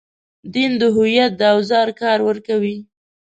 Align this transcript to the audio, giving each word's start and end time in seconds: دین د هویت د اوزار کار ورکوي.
دین 0.53 0.71
د 0.81 0.83
هویت 0.95 1.31
د 1.37 1.41
اوزار 1.55 1.87
کار 2.01 2.19
ورکوي. 2.29 2.77